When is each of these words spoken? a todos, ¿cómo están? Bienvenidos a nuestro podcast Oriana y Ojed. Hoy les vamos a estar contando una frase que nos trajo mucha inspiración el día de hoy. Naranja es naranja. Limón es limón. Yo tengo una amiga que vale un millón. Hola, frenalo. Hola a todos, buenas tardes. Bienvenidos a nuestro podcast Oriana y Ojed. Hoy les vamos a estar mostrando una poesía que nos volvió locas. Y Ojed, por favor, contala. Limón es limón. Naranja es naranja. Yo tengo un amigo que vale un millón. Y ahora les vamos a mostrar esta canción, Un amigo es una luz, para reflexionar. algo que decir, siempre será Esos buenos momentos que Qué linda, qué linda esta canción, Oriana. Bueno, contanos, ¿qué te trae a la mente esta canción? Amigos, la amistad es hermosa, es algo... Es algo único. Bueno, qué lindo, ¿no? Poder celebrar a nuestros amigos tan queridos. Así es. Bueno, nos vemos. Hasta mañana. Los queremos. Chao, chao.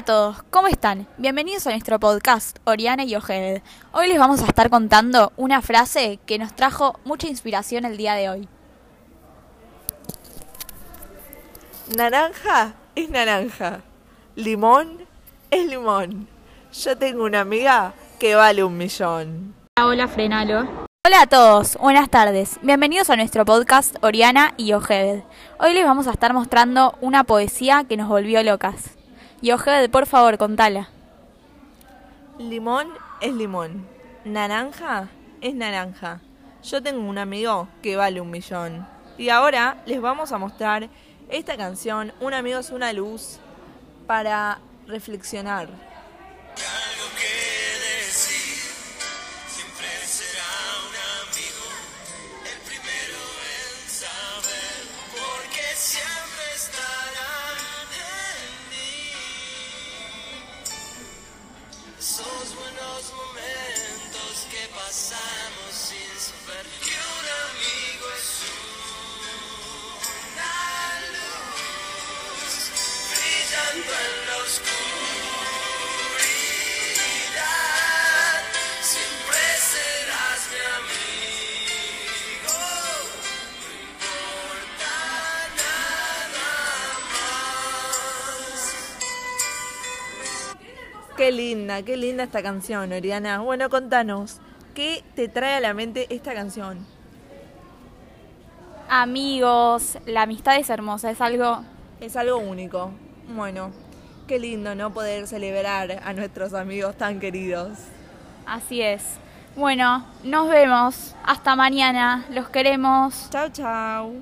a 0.00 0.02
todos, 0.02 0.42
¿cómo 0.48 0.66
están? 0.66 1.06
Bienvenidos 1.18 1.66
a 1.66 1.70
nuestro 1.72 2.00
podcast 2.00 2.56
Oriana 2.64 3.04
y 3.04 3.16
Ojed. 3.16 3.60
Hoy 3.92 4.08
les 4.08 4.18
vamos 4.18 4.40
a 4.40 4.46
estar 4.46 4.70
contando 4.70 5.30
una 5.36 5.60
frase 5.60 6.18
que 6.24 6.38
nos 6.38 6.56
trajo 6.56 6.98
mucha 7.04 7.28
inspiración 7.28 7.84
el 7.84 7.98
día 7.98 8.14
de 8.14 8.30
hoy. 8.30 8.48
Naranja 11.98 12.72
es 12.94 13.10
naranja. 13.10 13.82
Limón 14.36 15.06
es 15.50 15.66
limón. 15.66 16.28
Yo 16.72 16.96
tengo 16.96 17.24
una 17.24 17.40
amiga 17.40 17.92
que 18.18 18.34
vale 18.34 18.64
un 18.64 18.78
millón. 18.78 19.54
Hola, 19.78 20.08
frenalo. 20.08 20.66
Hola 21.06 21.22
a 21.22 21.26
todos, 21.26 21.76
buenas 21.76 22.08
tardes. 22.08 22.58
Bienvenidos 22.62 23.10
a 23.10 23.16
nuestro 23.16 23.44
podcast 23.44 23.96
Oriana 24.00 24.54
y 24.56 24.72
Ojed. 24.72 25.24
Hoy 25.58 25.74
les 25.74 25.84
vamos 25.84 26.06
a 26.06 26.12
estar 26.12 26.32
mostrando 26.32 26.96
una 27.02 27.24
poesía 27.24 27.84
que 27.84 27.98
nos 27.98 28.08
volvió 28.08 28.42
locas. 28.42 28.96
Y 29.42 29.52
Ojed, 29.52 29.90
por 29.90 30.06
favor, 30.06 30.36
contala. 30.38 30.88
Limón 32.38 32.88
es 33.20 33.32
limón. 33.34 33.86
Naranja 34.24 35.08
es 35.40 35.54
naranja. 35.54 36.20
Yo 36.62 36.82
tengo 36.82 37.00
un 37.00 37.18
amigo 37.18 37.68
que 37.82 37.96
vale 37.96 38.20
un 38.20 38.30
millón. 38.30 38.86
Y 39.16 39.30
ahora 39.30 39.82
les 39.86 40.00
vamos 40.00 40.32
a 40.32 40.38
mostrar 40.38 40.88
esta 41.30 41.56
canción, 41.56 42.12
Un 42.20 42.34
amigo 42.34 42.58
es 42.58 42.70
una 42.70 42.92
luz, 42.92 43.38
para 44.06 44.58
reflexionar. 44.88 45.68
algo 45.68 47.06
que 47.16 48.02
decir, 48.02 48.58
siempre 49.46 49.86
será 50.04 50.59
Esos 62.00 62.54
buenos 62.54 63.12
momentos 63.12 64.46
que 64.50 64.69
Qué 91.20 91.32
linda, 91.32 91.82
qué 91.82 91.98
linda 91.98 92.24
esta 92.24 92.42
canción, 92.42 92.94
Oriana. 92.94 93.40
Bueno, 93.40 93.68
contanos, 93.68 94.38
¿qué 94.74 95.04
te 95.14 95.28
trae 95.28 95.56
a 95.56 95.60
la 95.60 95.74
mente 95.74 96.06
esta 96.08 96.32
canción? 96.32 96.78
Amigos, 98.88 99.98
la 100.06 100.22
amistad 100.22 100.56
es 100.56 100.70
hermosa, 100.70 101.10
es 101.10 101.20
algo... 101.20 101.62
Es 102.00 102.16
algo 102.16 102.38
único. 102.38 102.92
Bueno, 103.36 103.70
qué 104.26 104.38
lindo, 104.38 104.74
¿no? 104.74 104.94
Poder 104.94 105.26
celebrar 105.26 106.00
a 106.02 106.14
nuestros 106.14 106.54
amigos 106.54 106.96
tan 106.96 107.20
queridos. 107.20 107.76
Así 108.46 108.80
es. 108.80 109.02
Bueno, 109.56 110.06
nos 110.24 110.48
vemos. 110.48 111.14
Hasta 111.22 111.54
mañana. 111.54 112.24
Los 112.30 112.48
queremos. 112.48 113.28
Chao, 113.28 113.50
chao. 113.50 114.14